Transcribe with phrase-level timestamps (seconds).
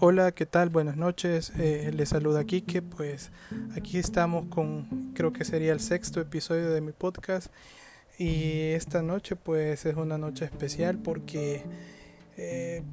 [0.00, 0.68] Hola, ¿qué tal?
[0.68, 1.50] Buenas noches.
[1.58, 2.82] Eh, les saluda Kike.
[2.82, 3.32] Pues
[3.76, 7.48] aquí estamos con, creo que sería el sexto episodio de mi podcast.
[8.16, 11.64] Y esta noche, pues es una noche especial porque
[12.36, 12.84] eh,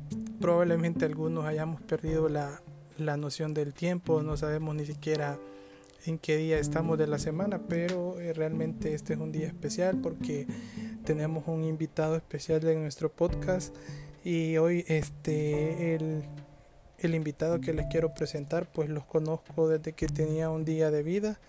[0.42, 2.64] probablemente algunos hayamos perdido la,
[2.98, 4.24] la noción del tiempo.
[4.24, 5.38] No sabemos ni siquiera
[6.08, 10.02] en qué día estamos de la semana, pero eh, realmente este es un día especial
[10.02, 10.48] porque
[11.04, 13.76] tenemos un invitado especial en nuestro podcast
[14.24, 16.24] y hoy este el
[17.00, 21.04] el invitado que les quiero presentar, pues los conozco desde que tenía un día de
[21.04, 21.40] vida,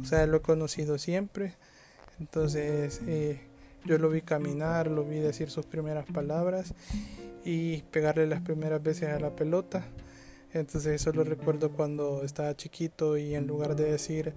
[0.00, 1.54] o sea, lo he conocido siempre.
[2.18, 3.40] Entonces, eh,
[3.84, 6.74] yo lo vi caminar, lo vi decir sus primeras palabras
[7.44, 9.86] y pegarle las primeras veces a la pelota.
[10.52, 14.32] Entonces, eso lo recuerdo cuando estaba chiquito y en lugar de decir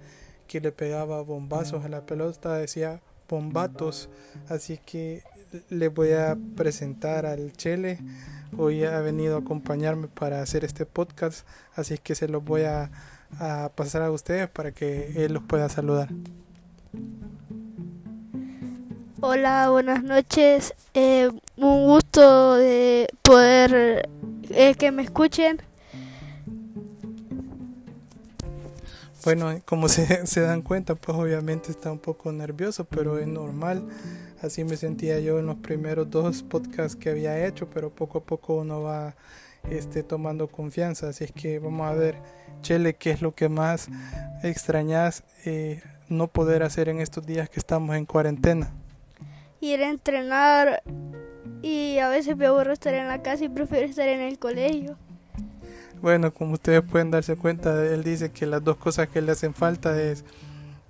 [0.46, 4.10] que le pegaba bombazos a la pelota, decía bombatos.
[4.48, 5.22] Así que
[5.70, 7.98] le voy a presentar al Chele
[8.56, 12.90] hoy ha venido a acompañarme para hacer este podcast, así que se los voy a,
[13.76, 16.08] pasar a ustedes para que él los pueda saludar.
[19.20, 20.74] Hola, buenas noches.
[20.94, 24.08] Eh, un gusto de poder
[24.50, 25.62] eh, que me escuchen.
[29.24, 33.88] Bueno, como se, se dan cuenta, pues obviamente está un poco nervioso, pero es normal.
[34.42, 38.22] Así me sentía yo en los primeros dos podcasts que había hecho, pero poco a
[38.22, 39.14] poco uno va
[39.68, 41.08] este, tomando confianza.
[41.08, 42.16] Así es que vamos a ver,
[42.62, 43.88] Chele, qué es lo que más
[44.42, 48.72] extrañas eh, no poder hacer en estos días que estamos en cuarentena.
[49.60, 50.82] Ir a entrenar
[51.62, 54.96] y a veces me aburro estar en la casa y prefiero estar en el colegio.
[56.02, 59.54] Bueno, como ustedes pueden darse cuenta, él dice que las dos cosas que le hacen
[59.54, 60.24] falta es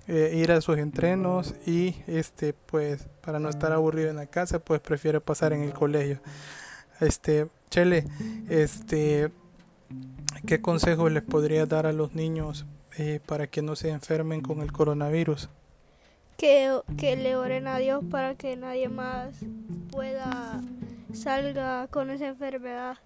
[0.07, 4.59] eh, ir a sus entrenos y este pues para no estar aburrido en la casa
[4.59, 6.19] pues prefiere pasar en el colegio.
[6.99, 8.05] Este Chele
[8.49, 9.31] este
[10.45, 12.65] qué consejo les podría dar a los niños
[12.97, 15.49] eh, para que no se enfermen con el coronavirus
[16.37, 19.35] que, que le oren a Dios para que nadie más
[19.91, 20.61] pueda
[21.13, 22.97] salga con esa enfermedad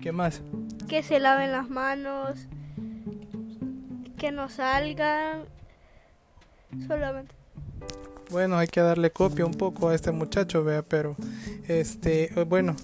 [0.00, 0.40] ¿Qué más?
[0.88, 2.46] Que se laven las manos,
[4.18, 5.44] que no salgan
[6.86, 7.34] solamente.
[8.30, 11.16] Bueno, hay que darle copia un poco a este muchacho, vea, pero
[11.68, 12.76] este, bueno,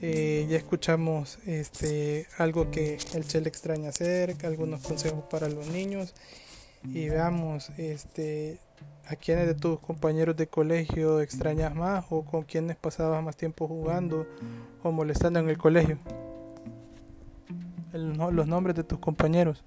[0.00, 5.68] eh, ya escuchamos este algo que el Che le extraña hacer, algunos consejos para los
[5.68, 6.14] niños
[6.84, 8.58] y veamos este
[9.08, 13.68] a quiénes de tus compañeros de colegio extrañas más o con quiénes pasabas más tiempo
[13.68, 14.26] jugando
[14.82, 15.98] o molestando en el colegio.
[17.96, 19.64] Los nombres de tus compañeros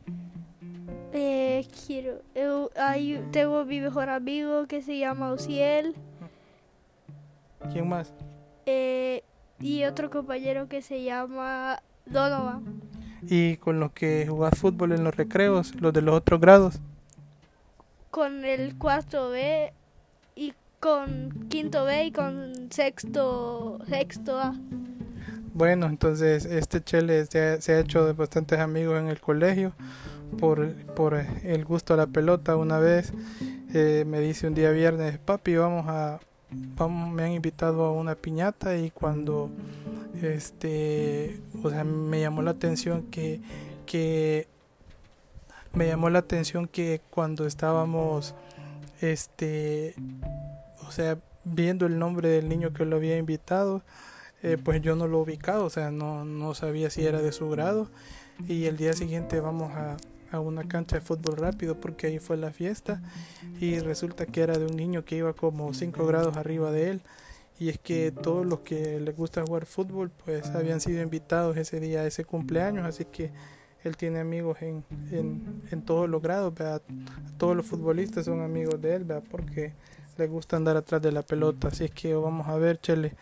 [1.88, 2.22] quiero.
[3.32, 5.96] tengo mi mejor amigo que se llama Ociel.
[7.72, 8.14] ¿Quién más?
[8.66, 9.24] Eh,
[9.60, 12.82] y otro compañero que se llama Donovan.
[13.22, 16.80] ¿Y con los que jugás fútbol en los recreos, los de los otros grados?
[18.12, 19.74] Con el cuarto B
[20.36, 24.56] y con quinto B y con sexto, sexto A.
[25.60, 29.74] Bueno, entonces este Chele se ha hecho de bastantes amigos en el colegio.
[30.40, 33.12] Por, por el gusto a la pelota una vez
[33.74, 36.20] eh, me dice un día viernes papi vamos a
[36.88, 39.50] me han invitado a una piñata y cuando
[40.22, 43.42] este o sea me llamó la atención que
[43.86, 44.48] que
[45.74, 48.34] me llamó la atención que cuando estábamos
[49.02, 49.96] este
[50.88, 53.82] o sea viendo el nombre del niño que lo había invitado
[54.42, 57.50] eh, pues yo no lo ubicado o sea no, no sabía si era de su
[57.50, 57.90] grado.
[58.48, 59.98] Y el día siguiente vamos a,
[60.32, 63.02] a una cancha de fútbol rápido porque ahí fue la fiesta.
[63.60, 67.02] Y resulta que era de un niño que iba como 5 grados arriba de él.
[67.60, 71.82] Y es que todos los que les gusta jugar fútbol pues habían sido invitados ese
[71.82, 72.86] día a ese cumpleaños.
[72.86, 73.32] Así que
[73.84, 76.54] él tiene amigos en, en, en todos los grados
[77.38, 79.74] todos los futbolistas son amigos de él porque
[80.18, 81.70] les gusta andar atrás de la pelota.
[81.70, 83.14] Así es que vamos a ver Chele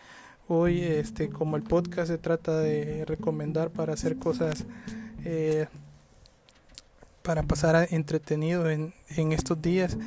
[0.48, 4.64] hoy este como el podcast se trata de recomendar para hacer cosas
[5.24, 5.66] eh,
[7.22, 9.98] para pasar entretenido en, en estos días.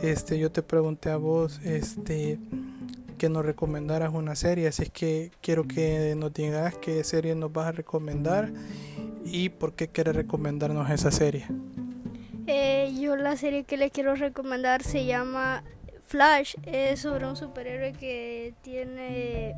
[0.00, 2.38] Este, yo te pregunté a vos este,
[3.18, 7.52] que nos recomendaras una serie, así es que quiero que nos digas qué serie nos
[7.52, 8.50] vas a recomendar
[9.26, 11.44] y por qué quieres recomendarnos esa serie.
[12.46, 15.62] Eh, yo la serie que le quiero recomendar se llama
[16.06, 19.54] Flash, es sobre un superhéroe que tiene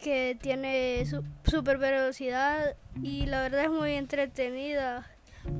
[0.00, 1.04] que tiene
[1.44, 5.06] super velocidad y la verdad es muy entretenida.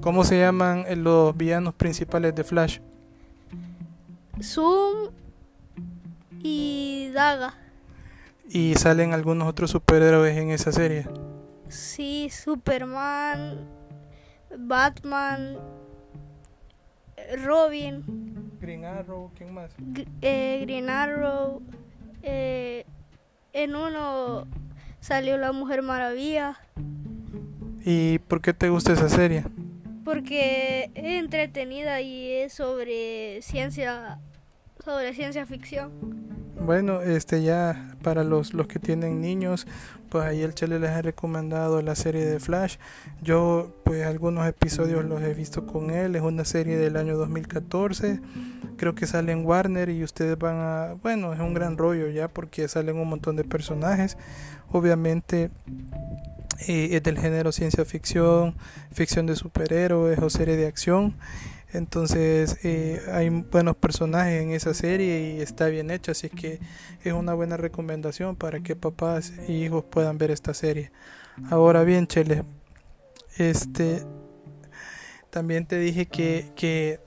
[0.01, 2.79] ¿Cómo se llaman los villanos principales de Flash?
[4.43, 5.11] Zoom
[6.43, 7.55] y Daga.
[8.49, 11.07] y salen algunos otros superhéroes en esa serie.
[11.69, 13.67] Sí, Superman,
[14.57, 15.59] Batman,
[17.45, 18.05] Robin,
[18.61, 19.71] Green Arrow, ¿quién más?
[20.23, 21.61] eh, Green Arrow.
[22.23, 22.87] eh,
[23.53, 24.47] en uno
[25.01, 26.61] salió la Mujer Maravilla.
[27.85, 29.45] ¿Y por qué te gusta esa serie?
[30.05, 34.19] Porque es entretenida y es sobre ciencia,
[34.85, 35.93] sobre ciencia ficción.
[36.65, 39.67] Bueno, este ya para los, los que tienen niños,
[40.09, 42.77] pues ahí el Chele les ha recomendado la serie de Flash.
[43.23, 48.21] Yo pues algunos episodios los he visto con él, es una serie del año 2014.
[48.77, 52.29] Creo que sale en Warner y ustedes van a, bueno, es un gran rollo ya
[52.29, 54.17] porque salen un montón de personajes.
[54.71, 55.51] Obviamente
[56.67, 58.55] eh, es del género ciencia ficción,
[58.93, 61.15] ficción de superhéroes o serie de acción.
[61.73, 66.61] Entonces eh, hay buenos personajes en esa serie y está bien hecha, así que
[67.05, 70.91] es una buena recomendación para que papás y hijos puedan ver esta serie.
[71.51, 72.45] Ahora bien, Chele,
[73.37, 74.03] este
[75.31, 77.01] también te dije que, que,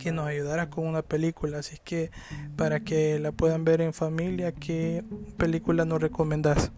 [0.00, 2.10] que nos ayudaras con una película, así que
[2.56, 5.04] para que la puedan ver en familia, ¿qué
[5.36, 6.72] película nos recomendás?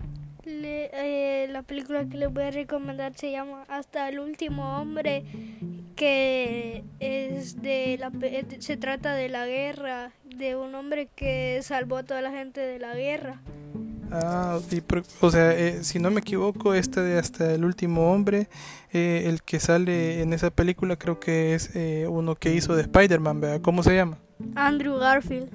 [0.93, 5.25] Eh, la película que les voy a recomendar se llama Hasta el último hombre,
[6.01, 8.11] que es de la,
[8.61, 12.79] se trata de la guerra, de un hombre que salvó a toda la gente de
[12.79, 13.43] la guerra.
[14.11, 14.83] Ah, y
[15.21, 18.49] o sea, eh, si no me equivoco, este de Hasta el último hombre,
[18.95, 22.81] eh, el que sale en esa película creo que es eh, uno que hizo de
[22.81, 23.61] Spider-Man, ¿verdad?
[23.61, 24.17] ¿Cómo se llama?
[24.55, 25.51] Andrew Garfield.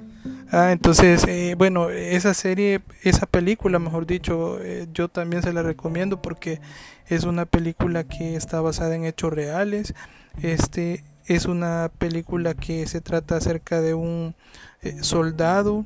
[0.52, 4.60] Ah, entonces, eh, bueno, esa serie, esa película, mejor dicho,
[4.94, 6.62] yo también se la recomiendo porque
[7.08, 9.96] es una película que está basada en hechos reales.
[10.42, 14.36] Este es una película que se trata acerca de un
[14.82, 15.86] eh, soldado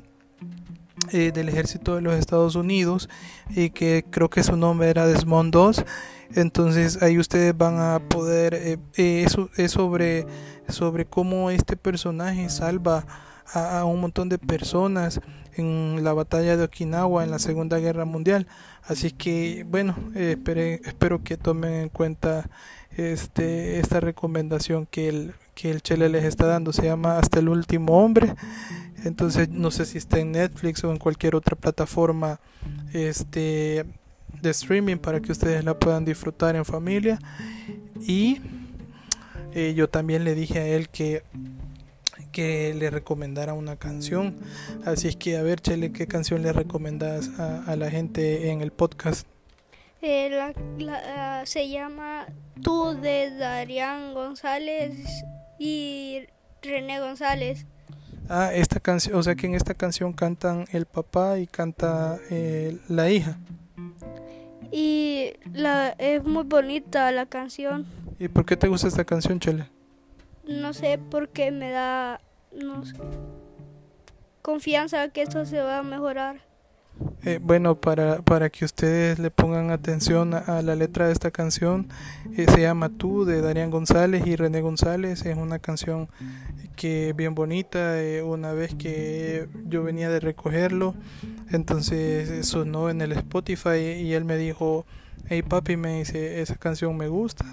[1.12, 3.08] eh, del ejército de los Estados Unidos
[3.48, 5.84] y que creo que su nombre era Desmond II.
[6.34, 10.26] Entonces ahí ustedes van a poder, eh, eso es sobre,
[10.68, 13.06] sobre cómo este personaje salva
[13.52, 15.20] a, un montón de personas
[15.56, 18.46] en la batalla de Okinawa en la Segunda Guerra Mundial.
[18.84, 22.48] Así que bueno, espero que tomen en cuenta
[22.96, 26.72] este esta recomendación que el que el Chele les está dando.
[26.72, 28.34] Se llama Hasta el último hombre.
[29.04, 32.40] Entonces no sé si está en Netflix o en cualquier otra plataforma
[32.92, 33.84] este
[34.40, 37.18] de streaming para que ustedes la puedan disfrutar en familia.
[38.00, 38.40] Y
[39.52, 41.22] eh, yo también le dije a él que
[42.32, 44.36] que le recomendara una canción.
[44.84, 48.70] Así es que a ver, Chele, ¿qué canción le recomendas a, la gente en el
[48.70, 49.26] podcast?
[50.00, 50.30] Eh,
[50.78, 51.02] la-
[51.40, 52.26] ah, se llama
[52.62, 54.92] Tú de Darían González
[55.58, 56.26] y
[56.62, 57.66] René González.
[58.28, 62.78] Ah, esta canción, o sea que en esta canción cantan el papá y canta eh,
[62.88, 63.38] la hija.
[64.70, 67.86] Y la, es muy bonita la canción.
[68.18, 69.66] ¿Y por qué te gusta esta canción, Chele?
[70.46, 72.20] No sé por qué me da
[72.52, 72.94] no sé,
[74.42, 76.40] confianza que esto se va a mejorar.
[77.24, 81.88] Eh, bueno, para, para que ustedes le pongan atención a, la letra de esta canción,
[82.36, 85.24] eh, se llama Tú de Darían González y René González.
[85.24, 86.08] Es una canción
[86.76, 88.02] que bien bonita.
[88.02, 90.94] eh, una vez que yo venía de recogerlo,
[91.50, 94.86] entonces eh, sonó en el Spotify y él me dijo,
[95.28, 97.44] hey papi, me dice, esa canción me gusta.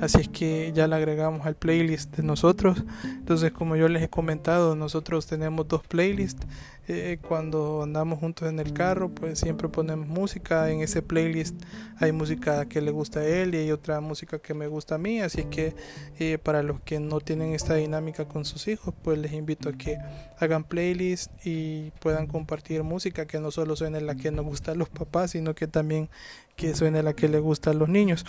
[0.00, 2.82] Así es que ya la agregamos al playlist de nosotros.
[3.04, 6.46] Entonces, como yo les he comentado, nosotros tenemos dos playlists.
[6.92, 10.68] Eh, cuando andamos juntos en el carro, pues siempre ponemos música.
[10.70, 11.54] En ese playlist
[11.98, 14.98] hay música que le gusta a él y hay otra música que me gusta a
[14.98, 15.20] mí.
[15.20, 15.76] Así que
[16.18, 19.72] eh, para los que no tienen esta dinámica con sus hijos, pues les invito a
[19.72, 19.98] que
[20.40, 24.74] hagan playlist y puedan compartir música que no solo suene la que nos gusta a
[24.74, 26.08] los papás, sino que también
[26.56, 28.26] que suene la que le gusta a los niños.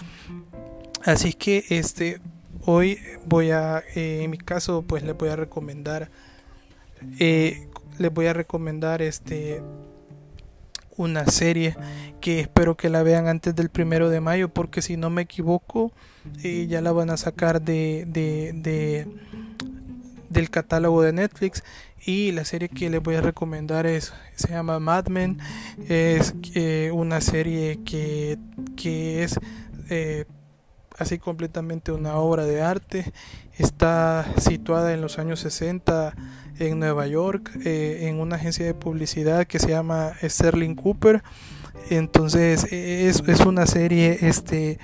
[1.04, 2.22] Así que este
[2.66, 6.12] hoy voy a, eh, en mi caso, pues les voy a recomendar,
[8.02, 9.62] les voy a recomendar este
[10.98, 11.76] una serie
[12.20, 15.92] que espero que la vean antes del primero de mayo, porque si no me equivoco,
[16.44, 19.08] eh, ya la van a sacar de, de, de
[20.30, 21.64] del catálogo de Netflix.
[22.04, 25.40] Y la serie que les voy a recomendar es se llama Mad Men.
[25.88, 28.38] Es eh, una serie que,
[28.76, 29.40] que es
[29.90, 30.26] eh,
[31.02, 33.12] así completamente una obra de arte.
[33.58, 36.14] Está situada en los años 60
[36.60, 41.24] en Nueva York eh, en una agencia de publicidad que se llama Sterling Cooper.
[41.90, 44.78] Entonces es, es una serie este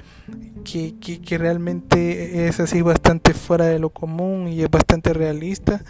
[0.65, 5.83] que, que, que realmente es así bastante fuera de lo común y es bastante realista.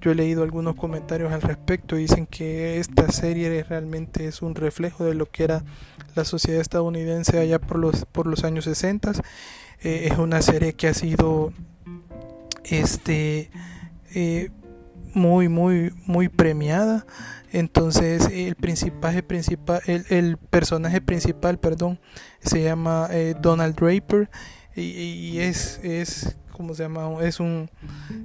[0.00, 5.04] Yo he leído algunos comentarios al respecto dicen que esta serie realmente es un reflejo
[5.04, 5.64] de lo que era
[6.14, 9.12] la sociedad estadounidense allá por los por los años 60
[9.82, 11.52] eh, es una serie que ha sido
[12.64, 13.50] este
[14.14, 14.50] eh,
[15.14, 17.06] muy muy muy premiada.
[17.50, 21.98] Entonces el principal, principal el, el personaje principal perdón
[22.40, 24.30] se llama eh, Donald Draper.
[24.76, 27.70] Y, y, es es como se llama es un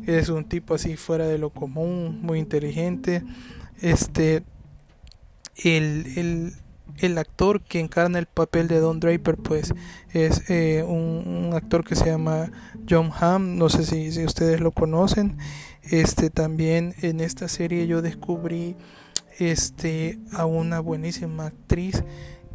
[0.05, 3.23] es un tipo así fuera de lo común muy inteligente.
[3.81, 4.43] Este
[5.63, 6.53] el, el
[6.97, 9.73] el actor que encarna el papel de Don Draper pues
[10.11, 12.51] es eh, un, actor que se llama
[12.89, 13.57] John Hamm.
[13.57, 15.37] No sé si, si, ustedes lo conocen.
[15.83, 18.75] Este también en esta serie yo descubrí
[19.39, 22.03] este a una buenísima actriz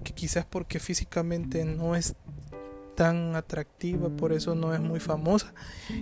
[0.04, 2.14] que quizás porque físicamente no es
[2.98, 5.54] tan atractiva, por eso no es muy famosa.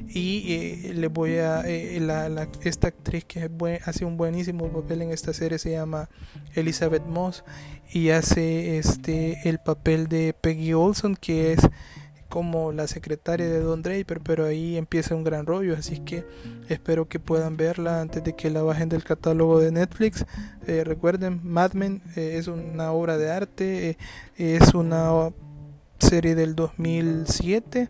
[0.08, 1.60] Y eh, le voy a.
[1.66, 5.72] Eh, la, la, esta actriz que buen, hace un buenísimo papel en esta serie se
[5.72, 6.08] llama
[6.54, 7.44] Elizabeth Moss
[7.92, 11.60] y hace este el papel de Peggy Olson, que es
[12.30, 16.24] como la secretaria de Don Draper, pero ahí empieza un gran rollo, así que
[16.70, 20.24] espero que puedan verla antes de que la bajen del catálogo de Netflix.
[20.66, 23.96] Eh, recuerden, Mad Men eh, es una obra de arte, eh,
[24.38, 25.30] es una
[25.98, 27.88] serie del 2007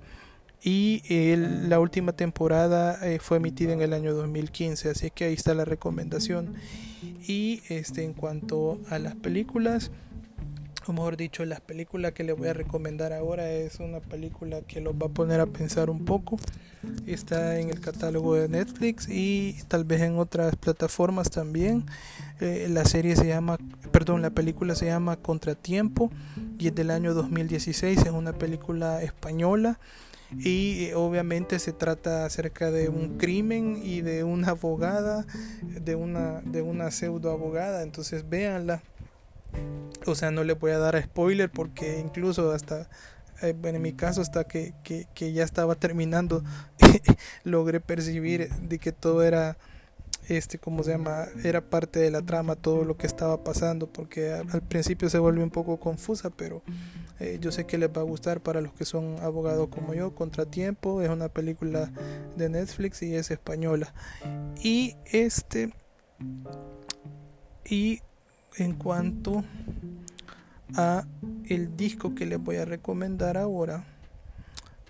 [0.63, 5.35] y el, la última temporada eh, fue emitida en el año 2015 así que ahí
[5.35, 6.55] está la recomendación.
[7.27, 9.91] Y este en cuanto a las películas
[10.89, 14.81] o mejor dicho la película que les voy a recomendar ahora es una película que
[14.81, 16.37] los va a poner a pensar un poco.
[17.07, 21.85] Está en el catálogo de Netflix y tal vez en otras plataformas también.
[22.41, 23.59] Eh, la serie se llama
[23.91, 26.11] perdón la película se llama Contratiempo
[26.59, 29.79] y es del año 2016 es una película española
[30.39, 35.25] y eh, obviamente se trata acerca de un crimen y de una abogada
[35.63, 38.83] de una de una pseudo abogada entonces véanla.
[40.05, 42.89] O sea no le voy a dar spoiler porque incluso hasta
[43.43, 46.43] eh, en mi caso hasta que, que, que ya estaba terminando
[47.45, 49.57] logré percibir de que todo era
[50.29, 54.33] este como se llama era parte de la trama todo lo que estaba pasando porque
[54.33, 56.63] al, al principio se vuelve un poco confusa pero
[57.19, 60.15] eh, yo sé que les va a gustar para los que son abogados como yo
[60.15, 61.91] Contratiempo es una película
[62.37, 63.95] de Netflix y es española.
[64.63, 65.73] Y este
[67.65, 68.01] y
[68.57, 69.45] en cuanto
[70.75, 71.07] a
[71.49, 73.85] el disco que les voy a recomendar ahora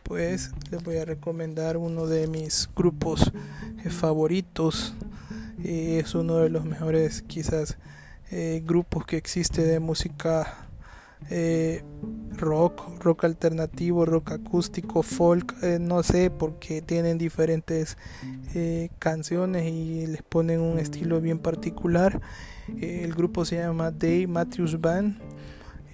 [0.02, 3.32] pues les voy a recomendar uno de mis grupos
[3.84, 4.94] eh, favoritos
[5.64, 7.78] eh, es uno de los mejores quizás
[8.30, 10.68] eh, grupos que existe de música
[11.30, 11.82] eh,
[12.36, 17.96] rock rock alternativo rock acústico folk no sé porque tienen diferentes
[18.98, 22.20] canciones y les ponen un estilo bien particular.
[22.80, 25.18] El grupo se llama Dave Matthews Band.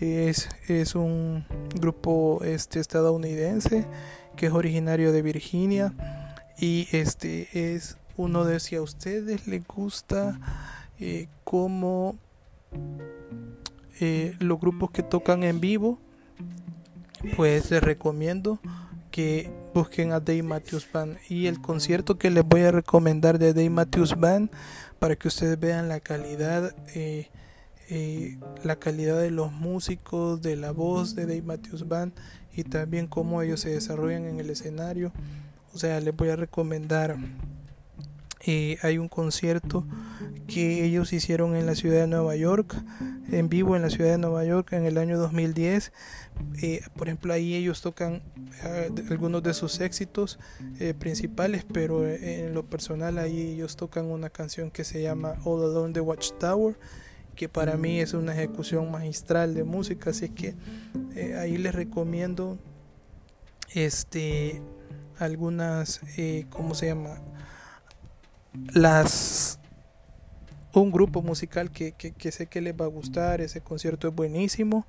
[0.01, 3.87] Es, es un grupo este estadounidense
[4.37, 5.93] que es originario de Virginia
[6.59, 10.39] y este es uno de si a ustedes les gusta
[10.99, 12.17] eh, como
[14.01, 15.99] eh, los grupos que tocan en vivo
[17.37, 18.59] pues les recomiendo
[19.11, 23.53] que busquen a Dave Matthews Band y el concierto que les voy a recomendar de
[23.53, 24.51] Dave Matthews Band
[24.99, 27.31] para que ustedes vean la calidad eh,
[27.95, 32.15] eh, la calidad de los músicos, de la voz de Dave Matthews Band
[32.55, 35.13] y también cómo ellos se desarrollan en el escenario.
[35.75, 37.17] O sea, les voy a recomendar.
[38.45, 39.87] Eh, hay un concierto
[40.47, 42.75] que ellos hicieron en la ciudad de Nueva York,
[43.31, 45.93] en vivo en la ciudad de Nueva York en el año 2010.
[46.61, 48.23] Eh, por ejemplo, ahí ellos tocan
[48.65, 50.39] eh, algunos de sus éxitos
[50.81, 55.63] eh, principales, pero en lo personal ahí ellos tocan una canción que se llama All
[55.63, 56.79] Alone the Watchtower
[57.37, 60.55] que para mí es una ejecución magistral de música, así que
[61.39, 62.59] ahí les recomiendo
[63.75, 64.61] este
[65.19, 67.21] algunas eh, cómo se llama
[68.73, 69.59] las
[70.75, 74.15] un grupo musical que, que, que, sé que les va a gustar ese concierto es
[74.15, 74.87] buenísimo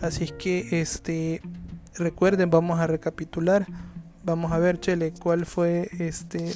[0.00, 1.42] así que este
[1.94, 3.66] recuerden vamos a recapitular
[4.24, 6.54] vamos a ver chele cuál fue este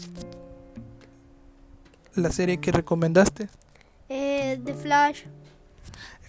[2.14, 3.48] la serie que recomendaste
[4.08, 5.22] eh, The Flash.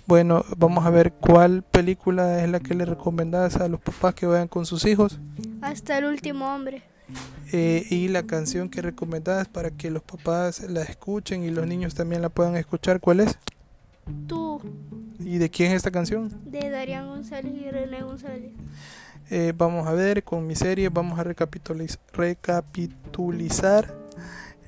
[0.07, 4.25] Bueno, vamos a ver cuál película es la que le recomendás a los papás que
[4.25, 5.19] vayan con sus hijos.
[5.61, 6.83] Hasta el último hombre.
[7.51, 11.93] Eh, y la canción que recomendás para que los papás la escuchen y los niños
[11.93, 13.37] también la puedan escuchar, ¿cuál es?
[14.27, 14.61] Tú.
[15.19, 16.31] ¿Y de quién es esta canción?
[16.45, 18.51] De Darían González y René González.
[19.29, 24.05] Eh, vamos a ver con mi serie, vamos a recapitulizar, recapitulizar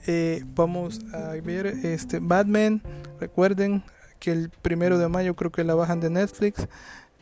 [0.10, 2.82] Eh, vamos a ver este Batman.
[3.20, 3.84] Recuerden
[4.20, 6.68] que el primero de mayo creo que la bajan de Netflix.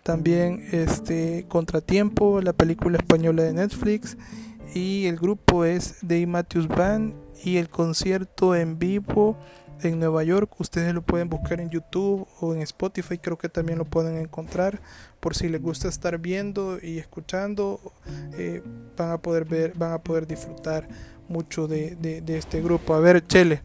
[0.04, 4.18] También este Contratiempo, la película española de Netflix.
[4.74, 7.14] Y el grupo es Dave Matthews Band.
[7.44, 9.38] Y el concierto en vivo
[9.82, 10.60] en Nueva York.
[10.60, 13.18] Ustedes lo pueden buscar en YouTube o en Spotify.
[13.18, 14.82] Creo que también lo pueden encontrar.
[15.20, 17.80] Por si les gusta estar viendo y escuchando,
[18.38, 18.62] eh,
[18.98, 20.88] van a poder ver, van a poder disfrutar
[21.28, 22.94] mucho de, de, este grupo.
[22.94, 23.62] A ver, Chele,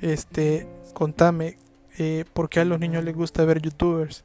[0.00, 1.58] este, contame,
[1.98, 4.24] eh, ¿por qué a los niños les gusta ver youtubers?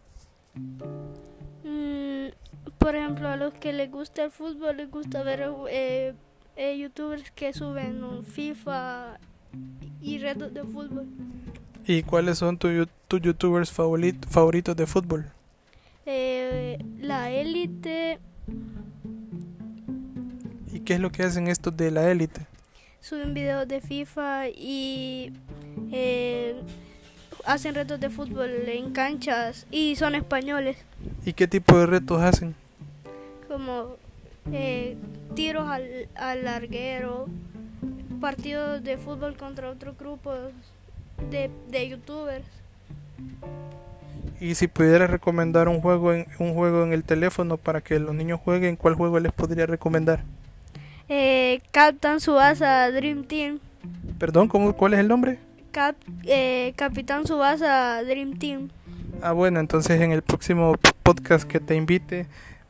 [2.80, 6.14] Por ejemplo, a los que les gusta el fútbol, les gusta ver eh,
[6.56, 9.20] eh, youtubers que suben un FIFA
[10.02, 11.06] y retos de fútbol.
[11.86, 12.88] ¿Y cuáles son tus
[13.22, 15.32] youtubers favoritos de fútbol?
[16.98, 18.20] la élite.
[20.72, 22.48] ¿Y qué es lo que hacen estos de la élite?
[23.02, 25.32] suben videos de FIFA y
[25.92, 26.56] eh,
[27.46, 30.78] hacen retos de fútbol en canchas y son españoles.
[31.26, 32.56] ¿Y qué tipo de retos hacen?
[33.50, 33.98] Como
[34.54, 34.96] eh,
[35.36, 37.28] tiros al, al, larguero,
[38.22, 40.38] partidos de fútbol contra otros grupos
[41.30, 42.46] de, de youtubers.
[44.40, 48.16] Y si pudiera recomendar un juego en un juego en el teléfono para que los
[48.16, 50.24] niños jueguen, ¿cuál juego les podría recomendar?
[51.10, 53.60] eh, Captain Subasa Dream Team.
[54.20, 55.40] Perdón, ¿cómo, ¿cuál es el nombre?
[55.72, 58.70] Cap, eh, Capitán Subasa Dream Team.
[59.22, 62.28] Ah, bueno, entonces en el próximo podcast que te invite,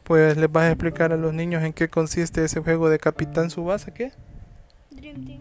[0.09, 3.51] pues les vas a explicar a los niños en qué consiste ese juego de Capitán
[3.51, 4.11] Subasa, ¿qué?
[4.89, 5.39] Dream Team.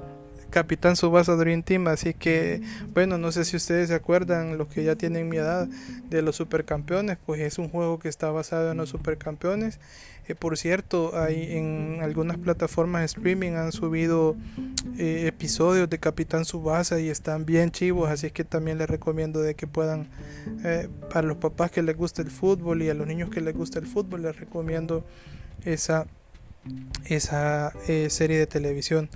[0.50, 2.60] Capitán Subasa Dream Team, así que
[2.92, 5.68] bueno, no sé si ustedes se acuerdan, los que ya tienen mi edad
[6.10, 9.80] de los supercampeones, pues es un juego que está basado en los supercampeones.
[10.28, 14.36] Eh, por cierto, hay en algunas plataformas de streaming han subido
[14.98, 19.54] eh, episodios de Capitán Subasa y están bien chivos, así que también les recomiendo de
[19.54, 20.08] que puedan,
[20.64, 23.54] eh, para los papás que les gusta el fútbol y a los niños que les
[23.54, 25.04] gusta el fútbol, les recomiendo
[25.64, 26.06] esa
[27.06, 29.08] esa eh, serie de televisión.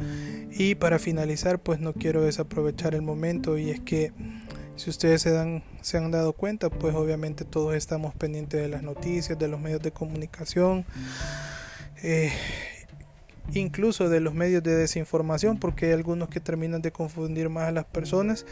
[0.52, 4.12] Y para finalizar, pues no quiero desaprovechar el momento y es que
[4.76, 8.82] si ustedes se, dan, se han dado cuenta, pues obviamente todos estamos pendientes de las
[8.82, 10.85] noticias, de los medios de comunicación,
[12.02, 12.32] eh,
[13.52, 17.72] incluso de los medios de desinformación, porque hay algunos que terminan de confundir más a
[17.72, 18.46] las personas.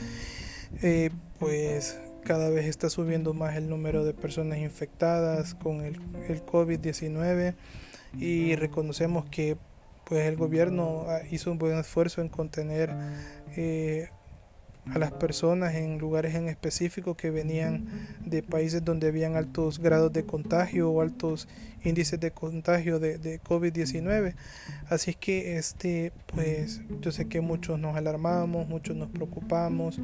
[0.83, 6.44] Eh, pues cada vez está subiendo más el número de personas infectadas con el, el
[6.44, 7.54] COVID-19
[8.18, 9.56] y reconocemos que
[10.04, 12.90] pues el gobierno ah, hizo un buen esfuerzo en contener
[13.56, 14.09] eh,
[14.92, 17.87] a las personas en lugares en específico que venían
[18.24, 21.48] de países donde habían altos grados de contagio o altos
[21.85, 24.35] índices de contagio de, de COVID-19.
[24.88, 30.00] Así que este, pues yo sé que muchos nos alarmamos, muchos nos preocupamos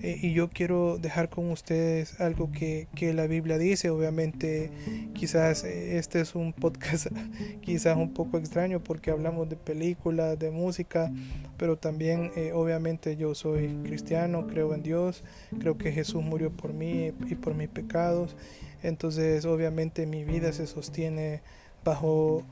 [0.00, 3.90] eh, y yo quiero dejar con ustedes algo que, que la Biblia dice.
[3.90, 4.70] Obviamente
[5.14, 7.08] quizás eh, este es un podcast
[7.62, 11.10] quizás un poco extraño porque hablamos de películas, de música,
[11.56, 15.24] pero también eh, obviamente yo soy cristiano, creo en Dios,
[15.58, 18.36] creo que Jesús murió por mí y por mis pecados,
[18.82, 21.42] entonces obviamente mi vida se sostiene
[21.84, 22.44] bajo,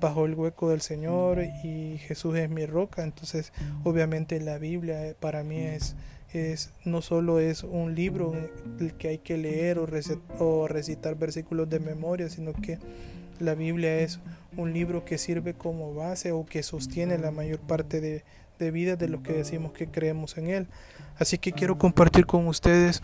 [0.00, 3.52] bajo el hueco del Señor y Jesús es mi roca, entonces
[3.84, 5.96] obviamente la Biblia para mí es,
[6.34, 8.32] es no solo es un libro
[8.80, 12.78] el que hay que leer o, recitar versículos de memoria, sino que
[13.40, 14.20] la Biblia es
[14.56, 18.22] un libro que sirve como base o que sostiene la mayor parte de,
[18.70, 20.66] vida de los que decimos que creemos en Él.
[21.18, 23.02] Así que quiero compartir con ustedes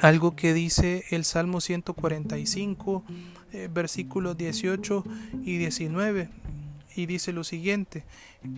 [0.00, 3.04] algo que dice el Salmo 145,
[3.52, 5.04] eh, versículos 18
[5.44, 6.28] y 19.
[6.96, 8.04] Y dice lo siguiente,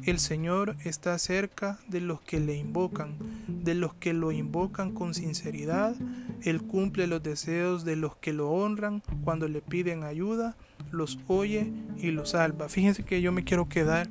[0.05, 3.17] el Señor está cerca de los que le invocan,
[3.47, 5.95] de los que lo invocan con sinceridad,
[6.43, 10.57] Él cumple los deseos de los que lo honran cuando le piden ayuda
[10.91, 12.69] los oye y los salva.
[12.69, 14.09] Fíjense que yo me quiero quedar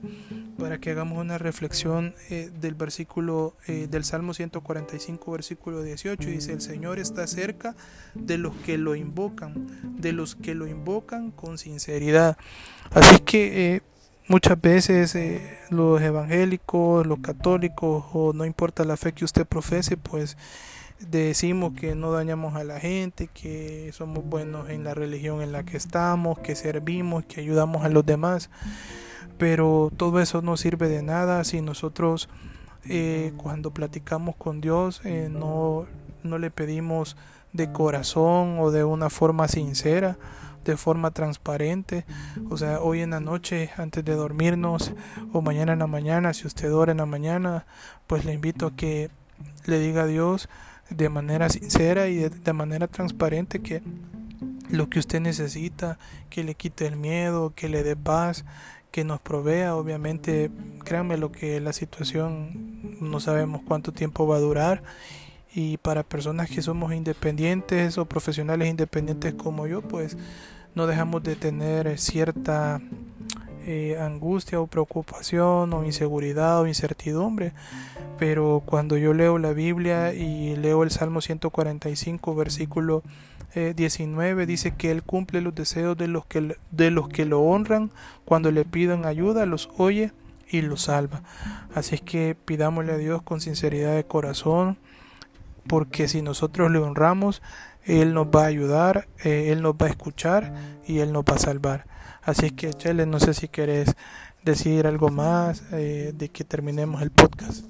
[0.58, 6.30] para que hagamos una reflexión eh, del versículo eh, del Salmo 145, versículo 18.
[6.30, 7.76] Dice, el Señor está cerca
[8.14, 12.38] de los que lo invocan, de los que lo invocan con sinceridad.
[12.92, 13.82] Así que eh,
[14.32, 15.18] muchas veces
[15.70, 20.38] los evangélicos, los católicos, o no importa la fe que usted profese, pues
[21.02, 25.64] decimos que no dañamos a la gente, que somos buenos en la religión en la
[25.64, 28.50] que estamos, que servimos, que ayudamos a los demás.
[29.38, 32.30] Pero todo eso no sirve de nada si nosotros
[32.86, 35.88] eh, cuando platicamos con Dios eh, no,
[36.24, 37.18] no le pedimos
[37.52, 40.18] de corazón o de una forma sincera
[40.64, 42.06] de forma transparente.
[42.50, 44.94] O sea, hoy en la noche, antes de dormirnos,
[45.34, 47.66] o mañana en la mañana, si usted ora en la mañana,
[48.08, 49.10] pues le invito a que
[49.66, 50.50] le diga a Dios
[50.90, 53.82] de manera sincera y de, manera transparente que
[54.70, 55.98] lo que usted necesita,
[56.30, 58.46] que le quite el miedo, que le dé paz,
[58.92, 59.76] que nos provea.
[59.76, 60.52] Obviamente,
[60.84, 64.84] créanme lo que la situación no sabemos cuánto tiempo va a durar
[65.54, 70.18] y para personas que somos independientes o profesionales independientes como yo, pues
[70.76, 72.80] no dejamos de tener cierta
[73.66, 77.54] eh, angustia o preocupación o inseguridad o incertidumbre.
[78.18, 83.04] Pero cuando yo leo la Biblia y leo el Salmo 145, versículo
[83.54, 87.42] 19, eh, dice que Él cumple los deseos de los, que, de los que lo
[87.42, 87.92] honran,
[88.24, 90.14] cuando le pidan ayuda, los oye
[90.50, 91.24] y los salva.
[91.76, 94.78] Así es que pidámosle a Dios con sinceridad de corazón
[95.68, 97.42] porque si nosotros le honramos,
[97.84, 100.54] Él nos va a ayudar, eh, Él nos va a escuchar
[100.86, 101.86] y Él nos va a salvar.
[102.24, 103.96] Así que, Chele, no sé si querés
[104.44, 107.66] decir algo más eh, de que terminemos el podcast.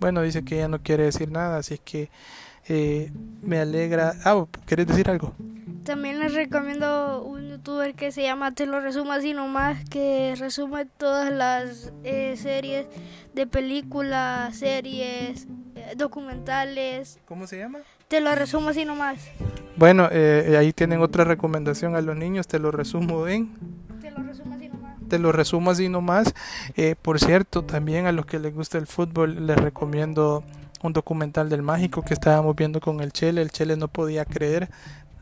[0.00, 2.10] Bueno, dice que ya no quiere decir nada, así que
[2.68, 4.14] eh, me alegra.
[4.24, 5.32] Ah, ¿querés decir algo?
[5.84, 10.86] También les recomiendo un youtuber que se llama Te lo resumo así nomás, que resume
[10.86, 12.86] todas las eh, series
[13.34, 17.18] de películas, series, eh, documentales.
[17.26, 17.80] ¿Cómo se llama?
[18.06, 19.28] Te lo resumo así nomás.
[19.76, 23.50] Bueno, eh, ahí tienen otra recomendación a los niños, te lo resumo en...
[24.00, 25.08] Te lo resumo así nomás.
[25.08, 26.34] Te lo resumo así nomás.
[27.02, 30.44] por cierto, también a los que les gusta el fútbol les recomiendo
[30.82, 33.40] un documental del mágico que estábamos viendo con el Chele.
[33.40, 34.68] El Chele no podía creer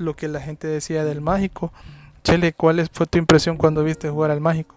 [0.01, 1.73] lo que la gente decía del mágico.
[2.25, 4.77] Chele, ¿cuál fue tu impresión cuando viste jugar al mágico?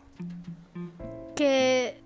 [1.36, 2.02] Que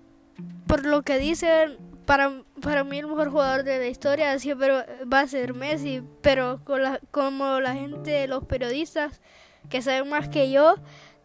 [0.66, 1.76] por lo que dicen,
[2.06, 4.70] para, para mí el mejor jugador de la historia siempre
[5.12, 9.20] va a ser Messi, pero con la, como la gente, los periodistas
[9.68, 10.76] que saben más que yo,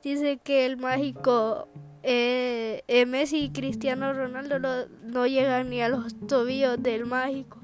[0.03, 1.67] dice que el mágico
[2.03, 7.62] eh, eh, Messi y Cristiano Ronaldo no, no llegan ni a los tobillos del mágico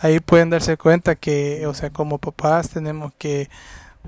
[0.00, 3.48] ahí pueden darse cuenta que, o sea, como papás tenemos que,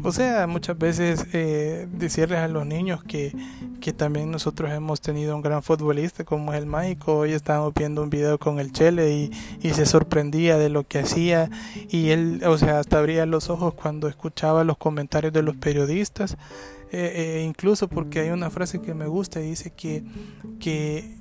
[0.03, 3.35] o sea, muchas veces eh, decirles a los niños que,
[3.81, 7.19] que también nosotros hemos tenido un gran futbolista como es el mágico.
[7.19, 11.01] Hoy estábamos viendo un video con el Chele y, y se sorprendía de lo que
[11.01, 11.51] hacía
[11.91, 16.39] y él, o sea, hasta abría los ojos cuando escuchaba los comentarios de los periodistas.
[16.95, 20.05] Eh, eh, incluso porque hay una frase que me gusta y dice que,
[20.61, 21.17] que,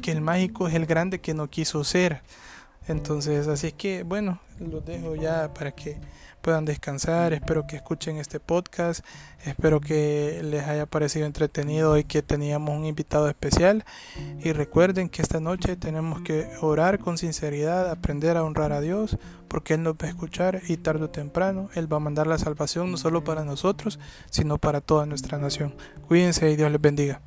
[0.00, 2.22] que el mágico es el grande que no quiso ser.
[2.88, 5.98] Entonces, así es que, bueno, los dejo ya para que
[6.42, 7.32] puedan descansar.
[7.32, 9.04] Espero que escuchen este podcast.
[9.46, 13.84] Espero que les haya parecido entretenido y que teníamos un invitado especial.
[14.42, 19.16] Y recuerden que esta noche tenemos que orar con sinceridad, aprender a honrar a Dios,
[19.48, 22.38] porque Él nos va a escuchar y tarde o temprano Él va a mandar la
[22.38, 25.74] salvación no solo para nosotros, sino para toda nuestra nación.
[26.08, 27.20] Cuídense y Dios les bendiga.